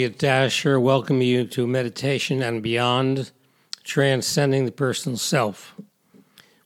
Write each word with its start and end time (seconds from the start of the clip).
Elliott 0.00 0.18
Dacher, 0.18 0.80
welcome 0.80 1.20
you 1.20 1.44
to 1.44 1.66
Meditation 1.66 2.42
and 2.42 2.62
Beyond, 2.62 3.32
Transcending 3.84 4.64
the 4.64 4.72
Personal 4.72 5.18
Self. 5.18 5.74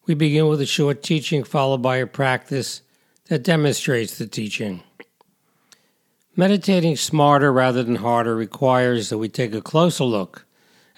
We 0.07 0.15
begin 0.15 0.47
with 0.47 0.61
a 0.61 0.67
short 0.67 1.03
teaching 1.03 1.43
followed 1.43 1.83
by 1.83 1.97
a 1.97 2.07
practice 2.07 2.83
that 3.27 3.43
demonstrates 3.43 4.17
the 4.17 4.29
teaching. 4.29 4.85
Meditating 6.37 6.95
smarter 6.95 7.53
rather 7.53 7.83
than 7.83 7.97
harder 7.97 8.37
requires 8.37 9.09
that 9.09 9.19
we 9.19 9.29
take 9.29 9.53
a 9.53 9.61
closer 9.61 10.05
look 10.05 10.47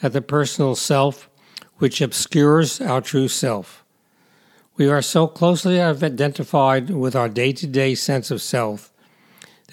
at 0.02 0.12
the 0.12 0.20
personal 0.20 0.74
self, 0.74 1.30
which 1.76 2.02
obscures 2.02 2.82
our 2.82 3.00
true 3.00 3.28
self. 3.28 3.82
We 4.76 4.90
are 4.90 5.00
so 5.00 5.26
closely 5.26 5.80
identified 5.80 6.90
with 6.90 7.16
our 7.16 7.30
day 7.30 7.52
to 7.52 7.66
day 7.66 7.94
sense 7.94 8.30
of 8.30 8.42
self 8.42 8.92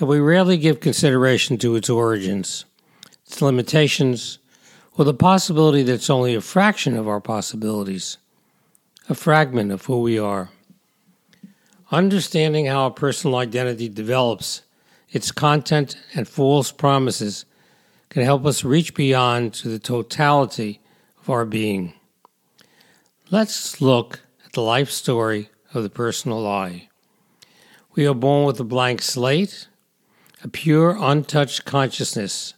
that 0.04 0.08
we 0.08 0.20
rarely 0.20 0.58
give 0.58 0.82
consideration 0.82 1.58
to 1.58 1.78
its 1.78 1.90
origins, 1.90 2.66
its 3.26 3.42
limitations, 3.42 4.38
or 4.98 5.06
the 5.06 5.14
possibility 5.14 5.82
that 5.82 5.94
it's 5.94 6.10
only 6.10 6.36
a 6.36 6.42
fraction 6.42 6.98
of 6.98 7.08
our 7.08 7.22
possibilities, 7.22 8.18
a 9.08 9.16
fragment 9.16 9.72
of 9.72 9.86
who 9.86 10.02
we 10.02 10.20
are. 10.20 10.50
Understanding 11.90 12.66
how 12.66 12.88
a 12.88 12.92
personal 12.92 13.38
identity 13.38 13.88
develops, 13.88 14.64
its 15.10 15.32
content, 15.32 15.96
and 16.14 16.28
false 16.28 16.70
promises 16.70 17.46
can 18.10 18.24
help 18.24 18.46
us 18.46 18.66
reach 18.66 18.94
beyond 18.94 19.54
to 19.54 19.70
the 19.70 19.80
totality 19.80 20.82
of 21.22 21.30
our 21.30 21.46
being. 21.46 21.94
Let's 23.32 23.80
look 23.80 24.20
at 24.46 24.52
the 24.52 24.62
life 24.62 24.90
story 24.90 25.50
of 25.74 25.82
the 25.82 25.90
personal 25.90 26.46
I. 26.46 26.90
We 27.96 28.06
are 28.06 28.14
born 28.14 28.46
with 28.46 28.60
a 28.60 28.66
blank 28.66 29.02
slate 29.02 29.70
a 30.44 30.48
pure, 30.50 30.98
untouched 31.00 31.64
consciousness. 31.66 32.54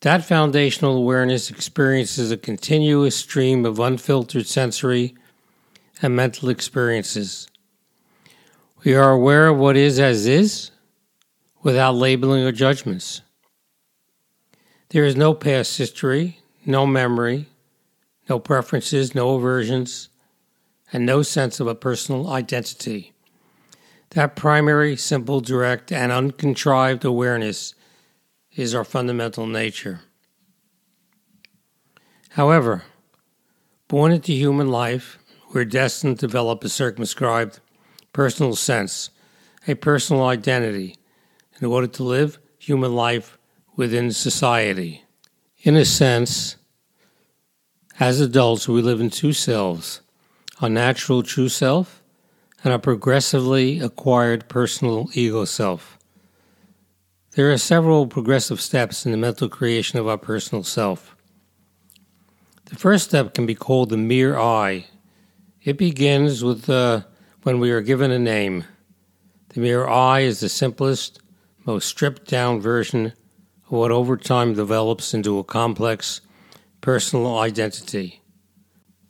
That 0.00 0.24
foundational 0.24 0.96
awareness 0.96 1.50
experiences 1.50 2.30
a 2.30 2.36
continuous 2.36 3.16
stream 3.16 3.66
of 3.66 3.80
unfiltered 3.80 4.46
sensory 4.46 5.16
and 6.00 6.14
mental 6.14 6.48
experiences. 6.48 7.48
We 8.84 8.94
are 8.94 9.10
aware 9.10 9.48
of 9.48 9.58
what 9.58 9.76
is 9.76 9.98
as 9.98 10.26
is 10.26 10.70
without 11.62 11.96
labeling 11.96 12.44
or 12.44 12.52
judgments. 12.52 13.22
There 14.90 15.04
is 15.04 15.16
no 15.16 15.34
past 15.34 15.76
history, 15.78 16.38
no 16.64 16.86
memory, 16.86 17.46
no 18.28 18.38
preferences, 18.38 19.14
no 19.14 19.34
aversions, 19.34 20.08
and 20.92 21.04
no 21.04 21.22
sense 21.22 21.58
of 21.58 21.66
a 21.66 21.74
personal 21.74 22.28
identity. 22.28 23.15
That 24.10 24.36
primary, 24.36 24.96
simple, 24.96 25.40
direct, 25.40 25.92
and 25.92 26.12
uncontrived 26.12 27.04
awareness 27.04 27.74
is 28.54 28.74
our 28.74 28.84
fundamental 28.84 29.46
nature. 29.46 30.00
However, 32.30 32.84
born 33.88 34.12
into 34.12 34.32
human 34.32 34.68
life, 34.68 35.18
we're 35.52 35.64
destined 35.64 36.18
to 36.18 36.26
develop 36.26 36.64
a 36.64 36.68
circumscribed 36.68 37.60
personal 38.12 38.54
sense, 38.54 39.10
a 39.68 39.74
personal 39.74 40.24
identity, 40.24 40.96
in 41.60 41.66
order 41.66 41.86
to 41.86 42.02
live 42.02 42.38
human 42.58 42.94
life 42.94 43.38
within 43.76 44.10
society. 44.10 45.02
In 45.62 45.76
a 45.76 45.84
sense, 45.84 46.56
as 47.98 48.20
adults, 48.20 48.68
we 48.68 48.82
live 48.82 49.00
in 49.00 49.10
two 49.10 49.32
selves 49.32 50.00
our 50.60 50.70
natural 50.70 51.22
true 51.22 51.50
self 51.50 52.02
and 52.66 52.74
a 52.74 52.80
progressively 52.80 53.78
acquired 53.78 54.48
personal 54.48 55.08
ego 55.14 55.44
self. 55.44 55.96
There 57.36 57.52
are 57.52 57.58
several 57.58 58.08
progressive 58.08 58.60
steps 58.60 59.06
in 59.06 59.12
the 59.12 59.18
mental 59.18 59.48
creation 59.48 60.00
of 60.00 60.08
our 60.08 60.18
personal 60.18 60.64
self. 60.64 61.14
The 62.64 62.74
first 62.74 63.04
step 63.04 63.34
can 63.34 63.46
be 63.46 63.54
called 63.54 63.90
the 63.90 63.96
mere 63.96 64.36
I. 64.36 64.86
It 65.62 65.78
begins 65.78 66.42
with 66.42 66.68
uh, 66.68 67.02
when 67.44 67.60
we 67.60 67.70
are 67.70 67.80
given 67.80 68.10
a 68.10 68.18
name. 68.18 68.64
The 69.50 69.60
mere 69.60 69.86
I 69.86 70.22
is 70.22 70.40
the 70.40 70.48
simplest, 70.48 71.20
most 71.66 71.86
stripped 71.86 72.26
down 72.26 72.60
version 72.60 73.12
of 73.66 73.70
what 73.70 73.92
over 73.92 74.16
time 74.16 74.54
develops 74.54 75.14
into 75.14 75.38
a 75.38 75.44
complex 75.44 76.20
personal 76.80 77.38
identity. 77.38 78.22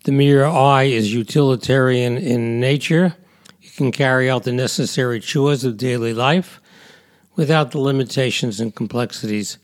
The 0.05 0.13
mere 0.13 0.45
I 0.45 0.83
is 0.83 1.15
utilitarian 1.15 2.19
in 2.19 2.61
nature 2.61 3.17
can 3.77 3.93
carry 3.93 4.29
out 4.31 4.45
the 4.45 4.53
necessary 4.53 5.21
chores 5.21 5.65
of 5.65 5.77
daily 5.77 6.15
life 6.15 6.61
without 7.37 7.71
the 7.71 7.79
limitations 7.79 8.59
and 8.59 8.75
complexities 8.75 9.59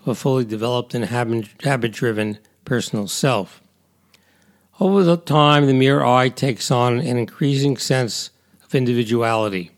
of 0.00 0.08
a 0.08 0.14
fully 0.14 0.44
developed 0.44 0.94
and 0.94 1.04
habit 1.04 1.92
driven 1.92 2.38
personal 2.64 3.06
self. 3.06 3.62
Over 4.80 5.04
the 5.04 5.16
time, 5.16 5.66
the 5.66 5.74
mere 5.74 6.02
I 6.04 6.28
takes 6.28 6.70
on 6.70 6.98
an 6.98 7.16
increasing 7.16 7.76
sense 7.76 8.30
of 8.64 8.74
individuality, 8.74 9.70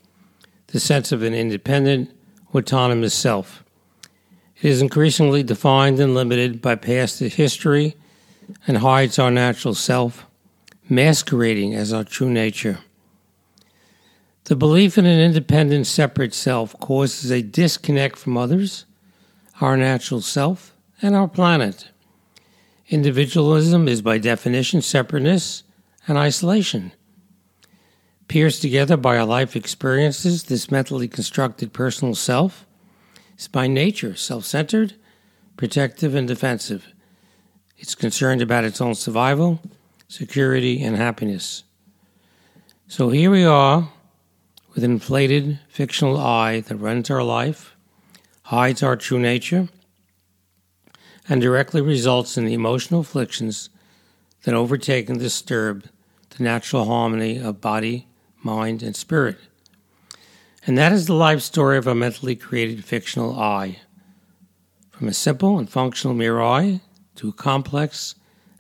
the 0.68 0.80
sense 0.80 1.12
of 1.12 1.22
an 1.22 1.34
independent, 1.34 2.10
autonomous 2.54 3.14
self. 3.14 3.64
It 4.56 4.70
is 4.70 4.80
increasingly 4.80 5.42
defined 5.42 6.00
and 6.00 6.14
limited 6.14 6.62
by 6.62 6.76
past 6.76 7.18
history 7.18 7.96
and 8.66 8.78
hides 8.78 9.18
our 9.18 9.30
natural 9.30 9.74
self, 9.74 10.26
masquerading 10.88 11.74
as 11.74 11.92
our 11.92 12.04
true 12.04 12.30
nature. 12.30 12.78
The 14.44 14.56
belief 14.56 14.98
in 14.98 15.06
an 15.06 15.20
independent, 15.20 15.86
separate 15.86 16.34
self 16.34 16.78
causes 16.78 17.30
a 17.30 17.40
disconnect 17.40 18.18
from 18.18 18.36
others, 18.36 18.84
our 19.62 19.74
natural 19.74 20.20
self, 20.20 20.76
and 21.00 21.14
our 21.16 21.28
planet. 21.28 21.90
Individualism 22.88 23.88
is 23.88 24.02
by 24.02 24.18
definition 24.18 24.82
separateness 24.82 25.62
and 26.06 26.18
isolation. 26.18 26.92
Pierced 28.28 28.60
together 28.60 28.98
by 28.98 29.16
our 29.16 29.24
life 29.24 29.56
experiences, 29.56 30.44
this 30.44 30.70
mentally 30.70 31.08
constructed 31.08 31.72
personal 31.72 32.14
self 32.14 32.66
is 33.38 33.48
by 33.48 33.66
nature 33.66 34.14
self 34.14 34.44
centered, 34.44 34.94
protective, 35.56 36.14
and 36.14 36.28
defensive. 36.28 36.92
It's 37.78 37.94
concerned 37.94 38.42
about 38.42 38.64
its 38.64 38.82
own 38.82 38.94
survival, 38.94 39.62
security, 40.06 40.82
and 40.82 40.96
happiness. 40.96 41.64
So 42.88 43.08
here 43.08 43.30
we 43.30 43.44
are 43.44 43.88
with 44.74 44.84
inflated 44.84 45.60
fictional 45.68 46.18
I 46.18 46.60
that 46.60 46.76
runs 46.76 47.10
our 47.10 47.22
life, 47.22 47.76
hides 48.42 48.82
our 48.82 48.96
true 48.96 49.18
nature, 49.18 49.68
and 51.28 51.40
directly 51.40 51.80
results 51.80 52.36
in 52.36 52.44
the 52.44 52.54
emotional 52.54 53.00
afflictions 53.00 53.70
that 54.42 54.54
overtake 54.54 55.08
and 55.08 55.18
disturb 55.18 55.84
the 56.30 56.42
natural 56.42 56.84
harmony 56.84 57.38
of 57.38 57.60
body, 57.60 58.08
mind, 58.42 58.82
and 58.82 58.96
spirit. 58.96 59.38
And 60.66 60.76
that 60.76 60.92
is 60.92 61.06
the 61.06 61.14
life 61.14 61.40
story 61.40 61.78
of 61.78 61.86
a 61.86 61.94
mentally 61.94 62.36
created 62.36 62.84
fictional 62.84 63.38
I. 63.38 63.78
From 64.90 65.08
a 65.08 65.14
simple 65.14 65.58
and 65.58 65.70
functional 65.70 66.14
mere 66.14 66.40
I 66.40 66.80
to 67.16 67.28
a 67.28 67.32
complex 67.32 68.14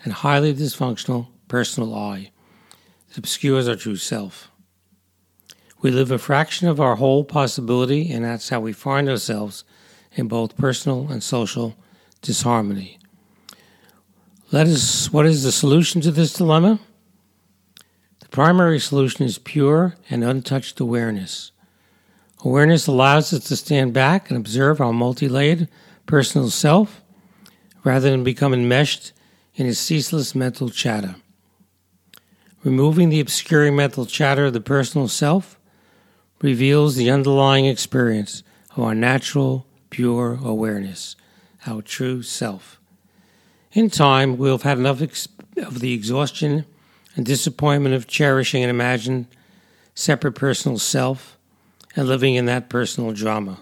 and 0.04 0.12
highly 0.12 0.54
dysfunctional 0.54 1.28
personal 1.48 1.94
I 1.94 2.30
that 3.08 3.18
obscures 3.18 3.68
our 3.68 3.76
true 3.76 3.96
self. 3.96 4.50
We 5.84 5.90
live 5.90 6.10
a 6.10 6.16
fraction 6.16 6.66
of 6.66 6.80
our 6.80 6.96
whole 6.96 7.24
possibility, 7.24 8.10
and 8.10 8.24
that's 8.24 8.48
how 8.48 8.58
we 8.58 8.72
find 8.72 9.06
ourselves 9.06 9.64
in 10.14 10.28
both 10.28 10.56
personal 10.56 11.08
and 11.10 11.22
social 11.22 11.76
disharmony. 12.22 12.98
Let 14.50 14.66
us, 14.66 15.12
what 15.12 15.26
is 15.26 15.42
the 15.42 15.52
solution 15.52 16.00
to 16.00 16.10
this 16.10 16.32
dilemma? 16.32 16.80
The 18.20 18.28
primary 18.30 18.78
solution 18.78 19.26
is 19.26 19.36
pure 19.36 19.96
and 20.08 20.24
untouched 20.24 20.80
awareness. 20.80 21.52
Awareness 22.42 22.86
allows 22.86 23.34
us 23.34 23.44
to 23.48 23.54
stand 23.54 23.92
back 23.92 24.30
and 24.30 24.38
observe 24.38 24.80
our 24.80 24.94
multi 24.94 25.28
layered 25.28 25.68
personal 26.06 26.48
self 26.48 27.02
rather 27.84 28.08
than 28.08 28.24
become 28.24 28.54
enmeshed 28.54 29.12
in 29.54 29.66
a 29.66 29.74
ceaseless 29.74 30.34
mental 30.34 30.70
chatter. 30.70 31.16
Removing 32.62 33.10
the 33.10 33.20
obscuring 33.20 33.76
mental 33.76 34.06
chatter 34.06 34.46
of 34.46 34.54
the 34.54 34.62
personal 34.62 35.08
self 35.08 35.60
reveals 36.40 36.96
the 36.96 37.10
underlying 37.10 37.66
experience 37.66 38.42
of 38.76 38.82
our 38.82 38.94
natural, 38.94 39.66
pure 39.90 40.38
awareness, 40.42 41.16
our 41.66 41.82
true 41.82 42.22
self. 42.22 42.80
In 43.72 43.90
time, 43.90 44.36
we'll 44.36 44.54
have 44.58 44.62
had 44.62 44.78
enough 44.78 45.02
ex- 45.02 45.28
of 45.56 45.80
the 45.80 45.92
exhaustion 45.92 46.64
and 47.16 47.24
disappointment 47.24 47.94
of 47.94 48.06
cherishing 48.06 48.62
an 48.62 48.70
imagined 48.70 49.26
separate 49.94 50.32
personal 50.32 50.78
self 50.78 51.38
and 51.96 52.08
living 52.08 52.34
in 52.34 52.46
that 52.46 52.68
personal 52.68 53.12
drama. 53.12 53.58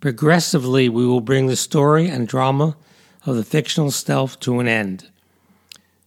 Progressively, 0.00 0.88
we 0.88 1.06
will 1.06 1.20
bring 1.20 1.46
the 1.46 1.56
story 1.56 2.08
and 2.08 2.26
drama 2.26 2.76
of 3.24 3.36
the 3.36 3.44
fictional 3.44 3.90
self 3.90 4.38
to 4.40 4.58
an 4.58 4.66
end. 4.66 5.08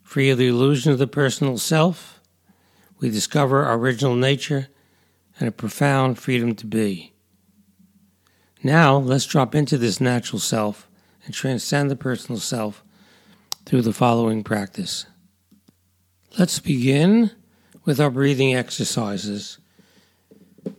Free 0.04 0.30
of 0.30 0.38
the 0.38 0.48
illusion 0.48 0.92
of 0.92 1.00
the 1.00 1.08
personal 1.08 1.58
self, 1.58 2.20
we 3.00 3.10
discover 3.10 3.64
our 3.64 3.78
original 3.78 4.16
nature 4.16 4.68
and 5.40 5.48
a 5.48 5.52
profound 5.52 6.18
freedom 6.18 6.56
to 6.56 6.66
be. 6.66 7.14
Now, 8.64 8.98
let's 8.98 9.26
drop 9.26 9.54
into 9.54 9.78
this 9.78 10.02
natural 10.02 10.40
self 10.40 10.88
and 11.26 11.34
transcend 11.34 11.92
the 11.92 11.96
personal 11.96 12.40
self 12.40 12.84
through 13.66 13.82
the 13.82 13.94
following 13.94 14.44
practice. 14.44 15.06
Let's 16.38 16.60
begin 16.60 17.32
with 17.84 18.00
our 18.00 18.10
breathing 18.10 18.56
exercises. 18.56 19.60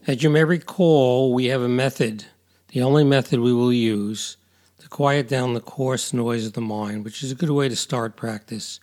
As 0.06 0.22
you 0.22 0.30
may 0.30 0.44
recall, 0.44 1.32
we 1.32 1.46
have 1.46 1.62
a 1.62 1.68
method, 1.68 2.24
the 2.68 2.82
only 2.82 3.04
method 3.04 3.40
we 3.40 3.52
will 3.52 3.72
use 3.72 4.36
to 4.80 4.88
quiet 4.88 5.28
down 5.28 5.54
the 5.54 5.60
coarse 5.60 6.12
noise 6.12 6.46
of 6.46 6.52
the 6.54 6.60
mind, 6.60 7.04
which 7.04 7.22
is 7.22 7.30
a 7.30 7.36
good 7.36 7.50
way 7.50 7.68
to 7.68 7.76
start 7.76 8.16
practice. 8.16 8.80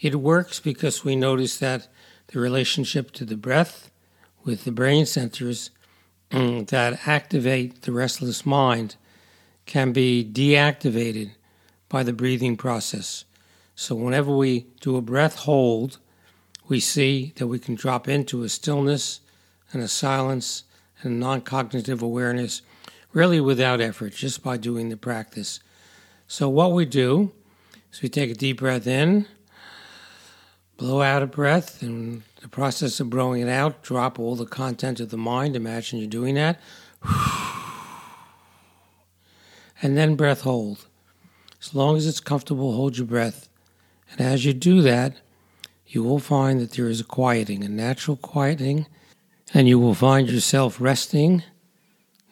It 0.00 0.16
works 0.16 0.60
because 0.60 1.04
we 1.04 1.16
notice 1.16 1.56
that 1.58 1.88
the 2.28 2.40
relationship 2.40 3.12
to 3.12 3.24
the 3.24 3.36
breath 3.36 3.90
with 4.44 4.64
the 4.64 4.72
brain 4.72 5.06
centers 5.06 5.70
mm, 6.30 6.66
that 6.68 7.06
activate 7.06 7.82
the 7.82 7.92
restless 7.92 8.44
mind 8.44 8.96
can 9.66 9.92
be 9.92 10.24
deactivated 10.24 11.30
by 11.88 12.02
the 12.02 12.12
breathing 12.12 12.56
process. 12.56 13.24
So, 13.74 13.94
whenever 13.94 14.34
we 14.34 14.66
do 14.80 14.96
a 14.96 15.02
breath 15.02 15.36
hold, 15.40 15.98
we 16.68 16.80
see 16.80 17.32
that 17.36 17.46
we 17.46 17.58
can 17.58 17.74
drop 17.74 18.08
into 18.08 18.42
a 18.42 18.48
stillness 18.48 19.20
and 19.72 19.82
a 19.82 19.88
silence 19.88 20.64
and 21.02 21.18
non 21.18 21.40
cognitive 21.40 22.02
awareness 22.02 22.62
really 23.12 23.40
without 23.40 23.80
effort, 23.80 24.12
just 24.12 24.42
by 24.42 24.56
doing 24.56 24.88
the 24.88 24.96
practice. 24.96 25.60
So, 26.26 26.48
what 26.48 26.72
we 26.72 26.84
do 26.84 27.32
is 27.92 28.02
we 28.02 28.08
take 28.08 28.30
a 28.30 28.34
deep 28.34 28.58
breath 28.58 28.86
in, 28.86 29.26
blow 30.76 31.02
out 31.02 31.22
a 31.22 31.26
breath, 31.26 31.82
and 31.82 32.22
the 32.44 32.50
process 32.50 33.00
of 33.00 33.08
blowing 33.08 33.40
it 33.40 33.48
out, 33.48 33.82
drop 33.82 34.18
all 34.18 34.36
the 34.36 34.44
content 34.44 35.00
of 35.00 35.08
the 35.08 35.16
mind. 35.16 35.56
Imagine 35.56 35.98
you're 35.98 36.06
doing 36.06 36.34
that. 36.34 36.60
And 39.82 39.98
then 39.98 40.14
breath 40.14 40.42
hold. 40.42 40.86
As 41.60 41.74
long 41.74 41.96
as 41.96 42.06
it's 42.06 42.20
comfortable, 42.20 42.72
hold 42.74 42.96
your 42.96 43.06
breath. 43.06 43.48
And 44.10 44.20
as 44.20 44.44
you 44.44 44.54
do 44.54 44.80
that, 44.82 45.16
you 45.86 46.02
will 46.02 46.20
find 46.20 46.60
that 46.60 46.72
there 46.72 46.88
is 46.88 47.00
a 47.00 47.04
quieting, 47.04 47.64
a 47.64 47.68
natural 47.68 48.16
quieting, 48.16 48.86
and 49.52 49.68
you 49.68 49.78
will 49.78 49.94
find 49.94 50.30
yourself 50.30 50.80
resting, 50.80 51.42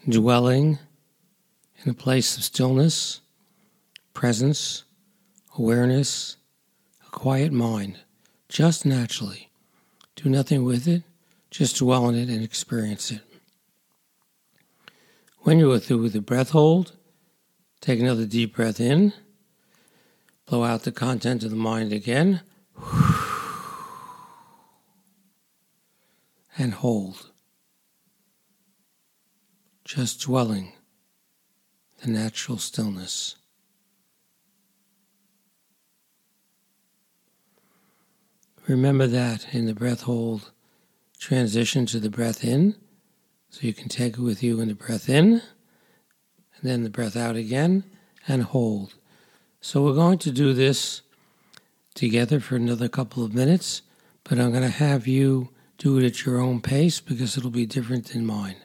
dwelling 0.09 0.79
in 1.85 1.91
a 1.91 1.95
place 1.95 2.37
of 2.37 2.45
stillness, 2.45 3.21
presence, 4.15 4.85
awareness, 5.59 6.37
a 7.07 7.11
quiet 7.11 7.53
mind, 7.53 7.99
just 8.49 8.87
naturally. 8.87 9.52
Do 10.17 10.29
nothing 10.29 10.65
with 10.65 10.87
it, 10.87 11.03
just 11.51 11.77
dwell 11.77 12.09
in 12.09 12.15
it 12.15 12.29
and 12.29 12.43
experience 12.43 13.11
it. 13.11 13.21
When 15.41 15.59
you 15.59 15.71
are 15.73 15.79
through 15.79 16.03
with 16.03 16.13
the 16.13 16.21
breath 16.21 16.51
hold, 16.51 16.93
take 17.81 17.99
another 17.99 18.27
deep 18.27 18.55
breath 18.55 18.81
in, 18.81 19.13
blow 20.47 20.65
out 20.65 20.83
the 20.83 20.93
content 20.93 21.43
of 21.43 21.51
the 21.51 21.57
mind 21.57 21.93
again. 21.93 22.43
and 26.59 26.75
hold. 26.75 27.31
Just 29.85 30.21
dwelling 30.21 30.73
the 32.03 32.11
natural 32.11 32.59
stillness. 32.59 33.37
Remember 38.69 39.07
that 39.09 39.53
in 39.53 39.67
the 39.67 39.75
breath 39.75 40.03
hold, 40.03 40.53
transition 41.19 41.85
to 41.87 41.99
the 41.99 42.11
breath 42.11 42.45
in. 42.45 42.77
So 43.51 43.61
you 43.63 43.75
can 43.75 43.89
take 43.89 44.15
it 44.15 44.21
with 44.21 44.43
you 44.43 44.61
in 44.61 44.69
the 44.69 44.75
breath 44.75 45.09
in, 45.09 45.33
and 45.33 45.43
then 46.63 46.85
the 46.85 46.91
breath 46.91 47.17
out 47.17 47.37
again, 47.37 47.85
and 48.27 48.45
hold. 48.45 48.95
So 49.61 49.83
we're 49.83 49.95
going 49.95 50.19
to 50.19 50.31
do 50.31 50.55
this 50.55 51.03
together 51.95 52.41
for 52.41 52.57
another 52.57 52.89
couple 52.89 53.25
of 53.25 53.35
minutes, 53.35 53.83
but 54.25 54.39
I'm 54.39 54.51
going 54.53 54.63
to 54.63 54.69
have 54.69 55.07
you 55.07 55.51
do 55.77 55.99
it 55.99 56.05
at 56.05 56.25
your 56.25 56.41
own 56.41 56.61
pace 56.61 57.01
because 57.01 57.37
it'll 57.37 57.51
be 57.51 57.67
different 57.67 58.07
than 58.07 58.25
mine. 58.25 58.57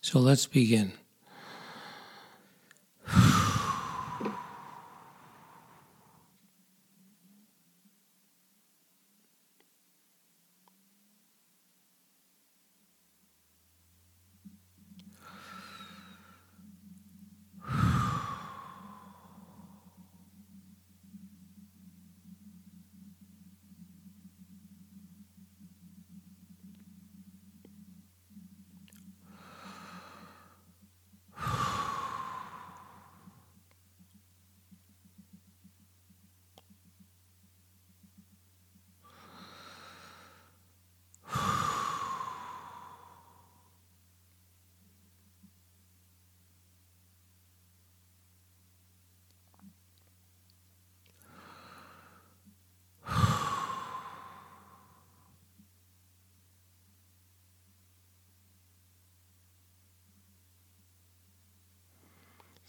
So 0.00 0.20
let's 0.20 0.46
begin. 0.46 0.92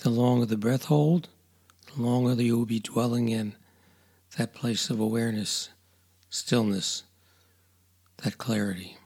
The 0.06 0.12
longer 0.12 0.46
the 0.46 0.56
breath 0.56 0.86
hold, 0.86 1.30
the 1.96 2.04
longer 2.04 2.40
you 2.40 2.60
will 2.60 2.68
be 2.68 2.80
dwelling 2.80 3.30
in 3.30 3.56
that 4.38 4.54
place 4.54 4.92
of 4.92 5.00
awareness, 5.00 5.70
stillness, 6.30 7.06
that 8.18 8.38
clarity. 8.38 9.00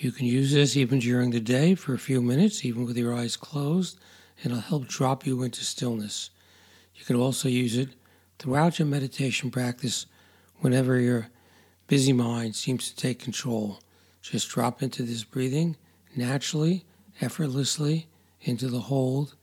You 0.00 0.12
can 0.12 0.24
use 0.24 0.52
this 0.52 0.78
even 0.78 0.98
during 0.98 1.30
the 1.30 1.40
day 1.40 1.74
for 1.74 1.92
a 1.92 1.98
few 1.98 2.22
minutes, 2.22 2.64
even 2.64 2.86
with 2.86 2.96
your 2.96 3.14
eyes 3.14 3.36
closed. 3.36 3.98
And 4.42 4.50
it'll 4.50 4.62
help 4.62 4.88
drop 4.88 5.26
you 5.26 5.42
into 5.42 5.62
stillness. 5.62 6.30
You 6.94 7.04
can 7.04 7.16
also 7.16 7.50
use 7.50 7.76
it 7.76 7.90
throughout 8.38 8.78
your 8.78 8.88
meditation 8.88 9.50
practice 9.50 10.06
whenever 10.60 10.98
your 10.98 11.28
busy 11.86 12.14
mind 12.14 12.56
seems 12.56 12.88
to 12.88 12.96
take 12.96 13.18
control. 13.18 13.80
Just 14.22 14.48
drop 14.48 14.82
into 14.82 15.02
this 15.02 15.22
breathing 15.22 15.76
naturally, 16.16 16.86
effortlessly 17.20 18.08
into 18.40 18.68
the 18.68 18.80
hold, 18.80 19.34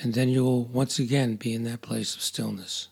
and 0.00 0.14
then 0.14 0.30
you'll 0.30 0.64
once 0.64 0.98
again 0.98 1.36
be 1.36 1.52
in 1.52 1.64
that 1.64 1.82
place 1.82 2.16
of 2.16 2.22
stillness. 2.22 2.88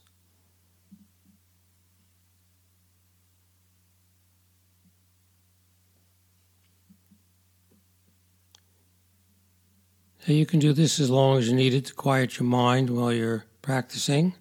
You 10.26 10.46
can 10.46 10.60
do 10.60 10.72
this 10.72 11.00
as 11.00 11.10
long 11.10 11.38
as 11.38 11.48
you 11.48 11.54
need 11.54 11.74
it 11.74 11.86
to 11.86 11.94
quiet 11.94 12.38
your 12.38 12.46
mind 12.46 12.90
while 12.90 13.12
you're 13.12 13.44
practicing. 13.60 14.34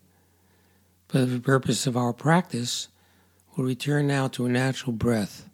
But 1.07 1.31
the 1.31 1.39
purpose 1.39 1.88
of 1.88 1.97
our 1.97 2.13
practice, 2.13 2.88
we'll 3.55 3.67
return 3.67 4.07
now 4.07 4.27
to 4.29 4.45
a 4.45 4.50
natural 4.50 4.91
breath. 4.91 5.50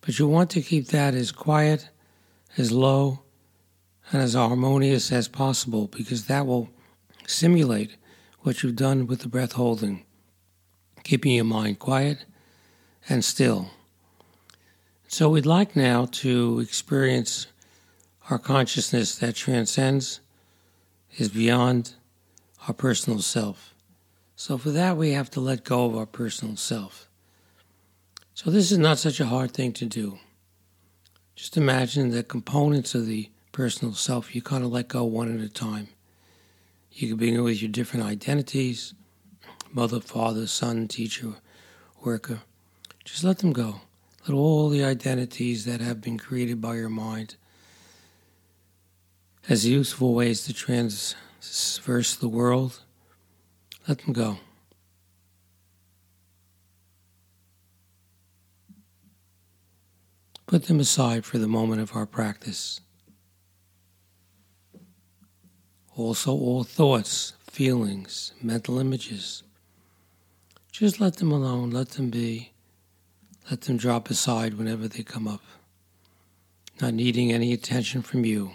But 0.00 0.18
you 0.18 0.26
want 0.26 0.50
to 0.50 0.60
keep 0.60 0.88
that 0.88 1.14
as 1.14 1.30
quiet, 1.30 1.88
as 2.58 2.72
low, 2.72 3.20
and 4.10 4.20
as 4.20 4.34
harmonious 4.34 5.10
as 5.12 5.28
possible 5.28 5.86
because 5.86 6.26
that 6.26 6.46
will 6.46 6.68
simulate 7.26 7.96
what 8.40 8.62
you've 8.62 8.76
done 8.76 9.06
with 9.06 9.20
the 9.20 9.28
breath 9.28 9.52
holding, 9.52 10.04
keeping 11.04 11.32
your 11.32 11.44
mind 11.44 11.78
quiet 11.78 12.24
and 13.08 13.24
still. 13.24 13.70
So 15.08 15.30
we'd 15.30 15.46
like 15.46 15.76
now 15.76 16.06
to 16.06 16.60
experience 16.60 17.46
our 18.30 18.38
consciousness 18.38 19.16
that 19.16 19.36
transcends 19.36 20.20
is 21.16 21.28
beyond 21.28 21.94
our 22.66 22.74
personal 22.74 23.20
self. 23.20 23.74
So 24.36 24.58
for 24.58 24.70
that, 24.70 24.96
we 24.96 25.12
have 25.12 25.30
to 25.32 25.40
let 25.40 25.64
go 25.64 25.84
of 25.84 25.96
our 25.96 26.06
personal 26.06 26.56
self. 26.56 27.08
So 28.34 28.50
this 28.50 28.72
is 28.72 28.78
not 28.78 28.98
such 28.98 29.20
a 29.20 29.26
hard 29.26 29.52
thing 29.52 29.72
to 29.74 29.86
do. 29.86 30.18
Just 31.36 31.56
imagine 31.56 32.10
the 32.10 32.22
components 32.22 32.94
of 32.94 33.06
the 33.06 33.30
personal 33.52 33.94
self 33.94 34.34
you 34.34 34.42
kind 34.42 34.64
of 34.64 34.72
let 34.72 34.88
go 34.88 35.04
one 35.04 35.36
at 35.36 35.44
a 35.44 35.48
time. 35.48 35.88
You 36.90 37.08
can 37.08 37.16
begin 37.16 37.42
with 37.42 37.60
your 37.60 37.70
different 37.70 38.06
identities 38.06 38.94
mother, 39.72 39.98
father, 40.00 40.46
son, 40.46 40.86
teacher, 40.86 41.34
worker. 42.00 42.40
Just 43.04 43.24
let 43.24 43.38
them 43.38 43.52
go. 43.52 43.80
Let 44.26 44.34
all 44.34 44.68
the 44.68 44.84
identities 44.84 45.64
that 45.64 45.80
have 45.80 46.00
been 46.00 46.16
created 46.16 46.60
by 46.60 46.76
your 46.76 46.88
mind 46.88 47.34
as 49.48 49.66
useful 49.66 50.14
ways 50.14 50.44
to 50.44 50.52
transverse 50.52 52.16
the 52.16 52.28
world, 52.28 52.80
let 53.86 53.98
them 53.98 54.12
go. 54.12 54.38
Put 60.46 60.64
them 60.64 60.80
aside 60.80 61.24
for 61.24 61.38
the 61.38 61.48
moment 61.48 61.80
of 61.80 61.96
our 61.96 62.06
practice. 62.06 62.80
Also, 65.96 66.32
all 66.32 66.64
thoughts, 66.64 67.34
feelings, 67.50 68.32
mental 68.42 68.78
images. 68.78 69.42
Just 70.72 71.00
let 71.00 71.16
them 71.16 71.30
alone, 71.30 71.70
let 71.70 71.90
them 71.90 72.10
be. 72.10 72.52
Let 73.50 73.62
them 73.62 73.76
drop 73.76 74.10
aside 74.10 74.54
whenever 74.54 74.88
they 74.88 75.02
come 75.02 75.28
up, 75.28 75.42
not 76.80 76.94
needing 76.94 77.30
any 77.30 77.52
attention 77.52 78.02
from 78.02 78.24
you. 78.24 78.52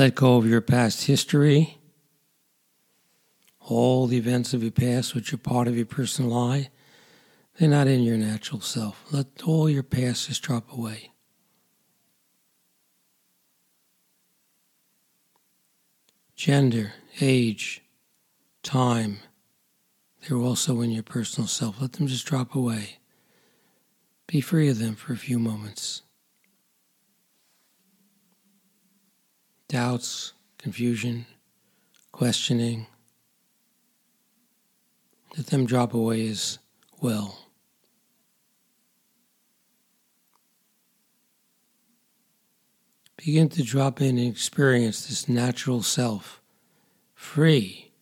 Let 0.00 0.14
go 0.14 0.38
of 0.38 0.46
your 0.46 0.62
past 0.62 1.04
history, 1.04 1.76
all 3.60 4.06
the 4.06 4.16
events 4.16 4.54
of 4.54 4.62
your 4.62 4.72
past, 4.72 5.14
which 5.14 5.30
are 5.34 5.36
part 5.36 5.68
of 5.68 5.76
your 5.76 5.84
personal 5.84 6.32
I. 6.32 6.70
They're 7.58 7.68
not 7.68 7.86
in 7.86 8.02
your 8.02 8.16
natural 8.16 8.62
self. 8.62 9.04
Let 9.10 9.26
all 9.44 9.68
your 9.68 9.82
past 9.82 10.28
just 10.28 10.42
drop 10.42 10.72
away. 10.72 11.12
Gender, 16.34 16.94
age, 17.20 17.82
time, 18.62 19.18
they're 20.22 20.38
also 20.38 20.80
in 20.80 20.90
your 20.90 21.02
personal 21.02 21.46
self. 21.46 21.78
Let 21.78 21.92
them 21.92 22.06
just 22.06 22.24
drop 22.24 22.54
away. 22.54 23.00
Be 24.26 24.40
free 24.40 24.70
of 24.70 24.78
them 24.78 24.94
for 24.94 25.12
a 25.12 25.18
few 25.18 25.38
moments. 25.38 26.00
Doubts, 29.70 30.32
confusion, 30.58 31.26
questioning. 32.10 32.88
Let 35.36 35.46
them 35.46 35.64
drop 35.64 35.94
away 35.94 36.26
as 36.26 36.58
well. 37.00 37.46
Begin 43.16 43.48
to 43.50 43.62
drop 43.62 44.00
in 44.00 44.18
and 44.18 44.28
experience 44.28 45.06
this 45.06 45.28
natural 45.28 45.82
self, 45.82 46.40
free 47.14 47.92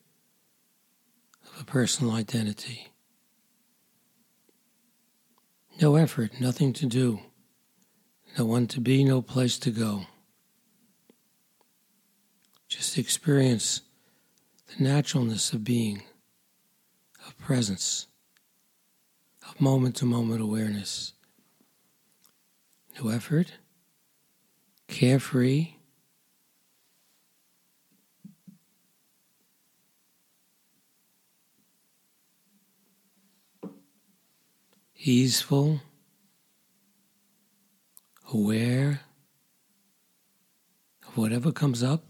of 1.44 1.60
a 1.60 1.64
personal 1.64 2.14
identity. 2.14 2.88
No 5.82 5.96
effort, 5.96 6.40
nothing 6.40 6.72
to 6.72 6.86
do, 6.86 7.20
no 8.38 8.46
one 8.46 8.66
to 8.68 8.80
be, 8.80 9.04
no 9.04 9.20
place 9.20 9.58
to 9.58 9.70
go. 9.70 10.06
Just 12.68 12.98
experience 12.98 13.80
the 14.66 14.84
naturalness 14.84 15.54
of 15.54 15.64
being, 15.64 16.02
of 17.26 17.36
presence, 17.38 18.06
of 19.48 19.58
moment 19.58 19.96
to 19.96 20.04
moment 20.04 20.42
awareness. 20.42 21.14
No 23.02 23.08
effort, 23.08 23.52
carefree. 24.86 25.74
Easeful, 35.00 35.80
aware 38.30 39.00
of 41.06 41.16
whatever 41.16 41.50
comes 41.50 41.82
up. 41.82 42.04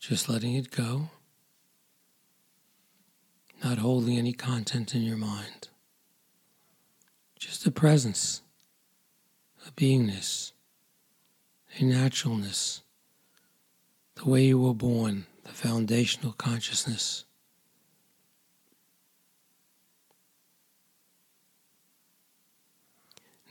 Just 0.00 0.30
letting 0.30 0.54
it 0.54 0.70
go, 0.70 1.10
not 3.62 3.76
holding 3.76 4.16
any 4.16 4.32
content 4.32 4.94
in 4.94 5.02
your 5.02 5.18
mind. 5.18 5.68
Just 7.38 7.66
a 7.66 7.70
presence, 7.70 8.40
a 9.66 9.70
beingness, 9.72 10.52
a 11.78 11.84
naturalness, 11.84 12.82
the 14.14 14.28
way 14.28 14.46
you 14.46 14.58
were 14.58 14.74
born, 14.74 15.26
the 15.44 15.52
foundational 15.52 16.32
consciousness. 16.32 17.26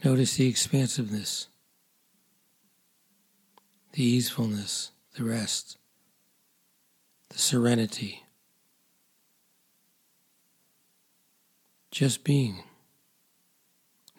Notice 0.04 0.36
the 0.38 0.48
expansiveness, 0.48 1.48
the 3.94 4.04
easefulness, 4.04 4.92
the 5.16 5.24
rest 5.24 5.79
the 7.30 7.38
serenity. 7.38 8.24
Just 11.92 12.24
being. 12.24 12.64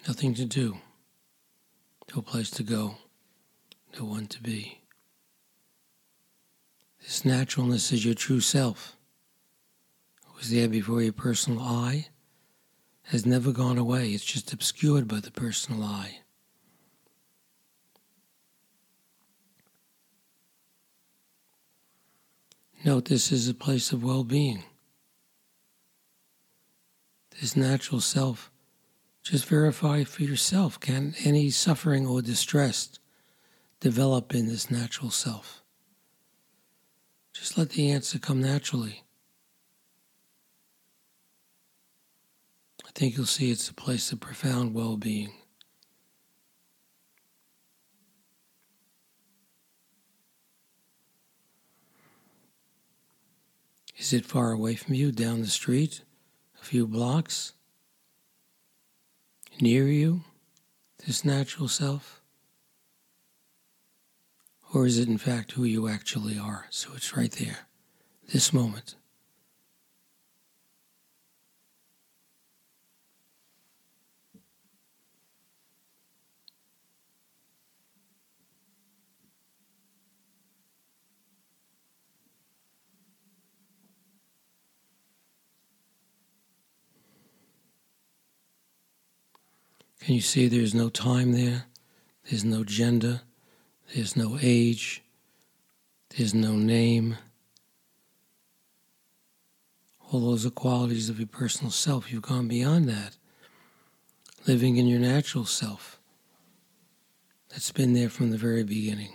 Nothing 0.06 0.34
to 0.34 0.44
do. 0.44 0.78
No 2.14 2.22
place 2.22 2.50
to 2.50 2.62
go. 2.62 2.96
No 3.98 4.04
one 4.04 4.26
to 4.26 4.42
be. 4.42 4.80
This 7.00 7.24
naturalness 7.24 7.92
is 7.92 8.04
your 8.04 8.14
true 8.14 8.40
self. 8.40 8.96
It 10.22 10.36
was 10.36 10.50
there 10.50 10.68
before 10.68 11.02
your 11.02 11.12
personal 11.12 11.60
I. 11.60 12.08
Has 13.04 13.26
never 13.26 13.52
gone 13.52 13.78
away. 13.78 14.10
It's 14.10 14.24
just 14.24 14.52
obscured 14.52 15.08
by 15.08 15.20
the 15.20 15.32
personal 15.32 15.82
I. 15.82 16.20
Note 22.84 23.06
this 23.06 23.30
is 23.30 23.48
a 23.48 23.54
place 23.54 23.92
of 23.92 24.02
well 24.02 24.24
being. 24.24 24.64
This 27.40 27.56
natural 27.56 28.00
self, 28.00 28.50
just 29.22 29.44
verify 29.44 30.04
for 30.04 30.22
yourself 30.22 30.80
can 30.80 31.14
any 31.24 31.50
suffering 31.50 32.06
or 32.06 32.22
distress 32.22 32.98
develop 33.80 34.34
in 34.34 34.46
this 34.46 34.70
natural 34.70 35.10
self? 35.10 35.62
Just 37.34 37.56
let 37.56 37.70
the 37.70 37.90
answer 37.90 38.18
come 38.18 38.40
naturally. 38.40 39.02
I 42.86 42.90
think 42.94 43.16
you'll 43.16 43.26
see 43.26 43.50
it's 43.50 43.68
a 43.68 43.74
place 43.74 44.10
of 44.12 44.20
profound 44.20 44.74
well 44.74 44.96
being. 44.96 45.32
Is 54.00 54.14
it 54.14 54.24
far 54.24 54.50
away 54.50 54.76
from 54.76 54.94
you, 54.94 55.12
down 55.12 55.42
the 55.42 55.46
street, 55.46 56.04
a 56.58 56.64
few 56.64 56.86
blocks? 56.86 57.52
Near 59.60 59.86
you, 59.88 60.22
this 61.06 61.22
natural 61.22 61.68
self? 61.68 62.22
Or 64.72 64.86
is 64.86 64.98
it 64.98 65.06
in 65.06 65.18
fact 65.18 65.52
who 65.52 65.64
you 65.64 65.86
actually 65.86 66.38
are? 66.38 66.64
So 66.70 66.92
it's 66.96 67.14
right 67.14 67.30
there, 67.32 67.66
this 68.32 68.54
moment. 68.54 68.94
Can 90.10 90.16
you 90.16 90.22
see 90.22 90.48
there's 90.48 90.74
no 90.74 90.88
time 90.88 91.30
there? 91.30 91.66
There's 92.24 92.44
no 92.44 92.64
gender. 92.64 93.20
There's 93.94 94.16
no 94.16 94.38
age. 94.42 95.04
There's 96.08 96.34
no 96.34 96.56
name. 96.56 97.16
All 100.10 100.18
those 100.18 100.44
are 100.44 100.50
qualities 100.50 101.10
of 101.10 101.20
your 101.20 101.28
personal 101.28 101.70
self. 101.70 102.10
You've 102.10 102.22
gone 102.22 102.48
beyond 102.48 102.88
that. 102.88 103.18
living 104.48 104.78
in 104.78 104.88
your 104.88 104.98
natural 104.98 105.44
self 105.44 106.00
that's 107.50 107.70
been 107.70 107.92
there 107.92 108.10
from 108.10 108.30
the 108.30 108.36
very 108.36 108.64
beginning. 108.64 109.12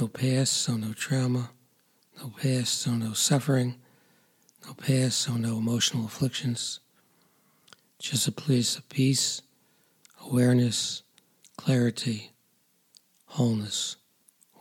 No 0.00 0.08
past, 0.08 0.54
so 0.54 0.76
no 0.76 0.94
trauma. 0.94 1.50
No 2.20 2.32
past, 2.42 2.74
so 2.80 2.96
no 2.96 3.12
suffering. 3.12 3.76
No 4.66 4.74
past, 4.74 5.18
so 5.18 5.34
no 5.34 5.58
emotional 5.58 6.06
afflictions. 6.06 6.80
Just 7.98 8.28
a 8.28 8.32
place 8.32 8.76
of 8.76 8.88
peace, 8.88 9.42
awareness, 10.24 11.02
clarity, 11.56 12.30
wholeness, 13.26 13.96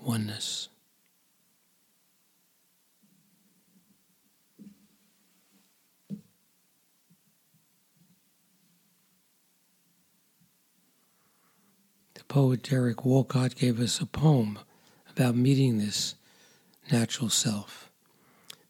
oneness. 0.01 0.69
The 12.15 12.23
poet 12.27 12.63
Derek 12.63 13.05
Walcott 13.05 13.55
gave 13.55 13.79
us 13.79 14.01
a 14.01 14.07
poem 14.07 14.57
about 15.09 15.35
meeting 15.35 15.77
this 15.77 16.15
natural 16.91 17.29
self. 17.29 17.91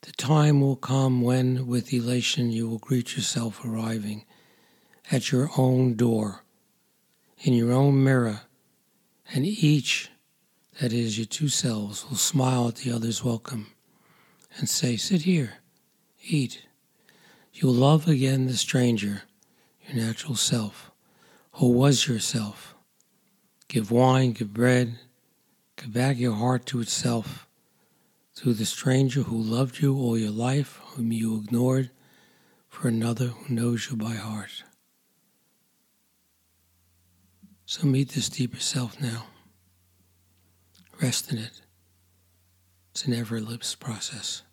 The 0.01 0.11
time 0.11 0.59
will 0.61 0.75
come 0.75 1.21
when, 1.21 1.67
with 1.67 1.93
elation, 1.93 2.51
you 2.51 2.67
will 2.67 2.77
greet 2.77 3.15
yourself 3.15 3.63
arriving 3.63 4.25
at 5.11 5.31
your 5.31 5.49
own 5.57 5.95
door, 5.95 6.43
in 7.39 7.53
your 7.53 7.71
own 7.71 8.03
mirror, 8.03 8.41
and 9.33 9.45
each, 9.45 10.09
that 10.79 10.93
is, 10.93 11.17
your 11.17 11.25
two 11.25 11.47
selves, 11.47 12.07
will 12.09 12.17
smile 12.17 12.67
at 12.67 12.77
the 12.77 12.91
other's 12.91 13.23
welcome 13.23 13.67
and 14.57 14.69
say, 14.69 14.95
Sit 14.95 15.23
here, 15.23 15.55
eat. 16.23 16.63
You'll 17.53 17.73
love 17.73 18.07
again 18.07 18.47
the 18.47 18.57
stranger, 18.57 19.23
your 19.85 20.05
natural 20.05 20.35
self, 20.35 20.91
who 21.53 21.71
was 21.71 22.07
yourself. 22.07 22.75
Give 23.67 23.91
wine, 23.91 24.33
give 24.33 24.53
bread, 24.53 24.99
give 25.75 25.93
back 25.93 26.17
your 26.17 26.35
heart 26.35 26.65
to 26.67 26.79
itself 26.79 27.47
to 28.37 28.53
the 28.53 28.65
stranger 28.65 29.23
who 29.23 29.35
loved 29.35 29.79
you 29.81 29.97
all 29.97 30.15
your 30.15 30.31
life, 30.31 30.79
whom 30.89 31.11
you 31.11 31.37
ignored, 31.37 31.89
for 32.69 32.87
another 32.87 33.27
who 33.27 33.55
knows 33.55 33.89
you 33.89 33.97
by 33.97 34.13
heart. 34.13 34.63
So 37.69 37.85
meet 37.85 38.11
this 38.11 38.29
deeper 38.29 38.61
self 38.61 39.01
now. 39.01 39.25
Rest 41.01 41.33
in 41.33 41.37
it. 41.37 41.51
It's 42.91 43.03
an 43.03 43.13
ever 43.13 43.41
lips 43.41 43.75
process. 43.75 44.43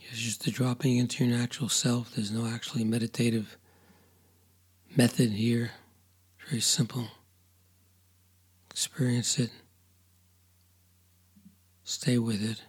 It's 0.00 0.18
just 0.18 0.44
the 0.44 0.50
dropping 0.50 0.96
into 0.96 1.24
your 1.24 1.38
natural 1.38 1.68
self. 1.68 2.16
There's 2.16 2.32
no 2.32 2.44
actually 2.44 2.82
meditative 2.82 3.56
method 4.96 5.30
here. 5.30 5.70
Very 6.48 6.62
simple. 6.62 7.08
Experience 8.70 9.38
it. 9.38 9.50
Stay 11.84 12.16
with 12.16 12.42
it. 12.42 12.62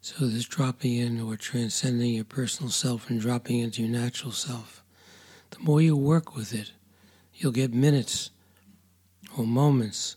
So, 0.00 0.26
this 0.26 0.44
dropping 0.44 0.94
in 0.94 1.20
or 1.20 1.36
transcending 1.36 2.14
your 2.14 2.24
personal 2.24 2.70
self 2.70 3.10
and 3.10 3.20
dropping 3.20 3.58
into 3.58 3.82
your 3.82 3.90
natural 3.90 4.30
self, 4.30 4.84
the 5.50 5.58
more 5.58 5.82
you 5.82 5.96
work 5.96 6.36
with 6.36 6.54
it, 6.54 6.70
you'll 7.34 7.50
get 7.50 7.74
minutes 7.74 8.30
or 9.36 9.44
moments 9.44 10.16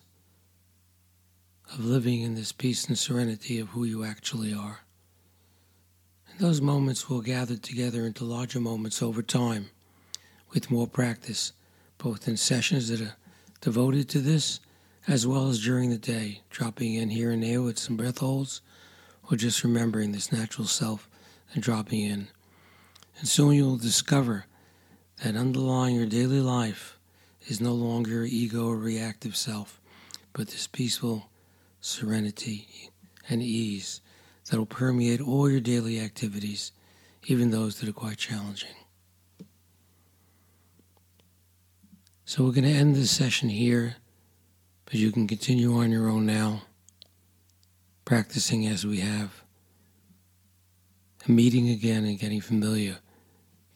of 1.74 1.86
living 1.86 2.22
in 2.22 2.36
this 2.36 2.52
peace 2.52 2.88
and 2.88 2.98
serenity 2.98 3.60
of 3.60 3.70
who 3.70 3.84
you 3.84 4.04
actually 4.04 4.54
are. 4.54 4.82
And 6.30 6.40
those 6.40 6.62
moments 6.62 7.10
will 7.10 7.22
gather 7.22 7.56
together 7.56 8.06
into 8.06 8.26
larger 8.26 8.60
moments 8.60 9.02
over 9.02 9.22
time 9.22 9.70
with 10.54 10.72
more 10.72 10.88
practice, 10.88 11.54
both 11.98 12.28
in 12.28 12.36
sessions 12.38 12.90
that 12.90 13.02
are 13.02 13.16
devoted 13.62 14.10
to 14.10 14.20
this 14.20 14.60
as 15.08 15.26
well 15.26 15.48
as 15.48 15.64
during 15.64 15.90
the 15.90 15.98
day, 15.98 16.42
dropping 16.50 16.94
in 16.94 17.10
here 17.10 17.32
and 17.32 17.44
there 17.44 17.62
with 17.62 17.80
some 17.80 17.98
breath 17.98 18.20
holds 18.20 18.62
or 19.30 19.38
just 19.38 19.64
remembering 19.64 20.12
this 20.12 20.32
natural 20.32 20.68
self 20.68 21.10
and 21.54 21.64
dropping 21.64 22.02
in. 22.02 22.28
And 23.20 23.28
soon 23.28 23.54
you'll 23.54 23.78
discover 23.78 24.46
that 25.24 25.36
underlying 25.36 25.96
your 25.96 26.06
daily 26.06 26.42
life 26.42 26.98
is 27.48 27.62
no 27.62 27.74
longer 27.74 28.24
ego 28.24 28.68
or 28.68 28.78
reactive 28.78 29.36
self, 29.36 29.80
but 30.34 30.48
this 30.48 30.68
peaceful, 30.68 31.30
serenity, 31.82 32.90
and 33.30 33.42
ease 33.42 34.02
that 34.50 34.58
will 34.58 34.66
permeate 34.66 35.20
all 35.20 35.50
your 35.50 35.60
daily 35.60 36.00
activities, 36.00 36.72
even 37.26 37.52
those 37.52 37.80
that 37.80 37.90
are 37.90 37.94
quite 37.94 38.18
challenging. 38.18 38.70
So, 42.26 42.46
we're 42.46 42.54
going 42.54 42.64
to 42.64 42.70
end 42.70 42.96
this 42.96 43.12
session 43.12 43.50
here, 43.50 43.98
but 44.86 44.94
you 44.94 45.12
can 45.12 45.28
continue 45.28 45.76
on 45.76 45.92
your 45.92 46.08
own 46.08 46.26
now, 46.26 46.62
practicing 48.06 48.66
as 48.68 48.86
we 48.86 49.02
have, 49.02 49.44
and 51.26 51.36
meeting 51.36 51.68
again 51.70 52.06
and 52.06 52.18
getting 52.18 52.40
familiar 52.40 53.00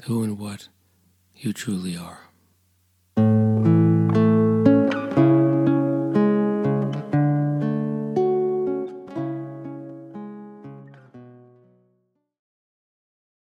who 0.04 0.24
and 0.24 0.40
what 0.40 0.70
you 1.36 1.52
truly 1.52 1.98
are. 1.98 2.25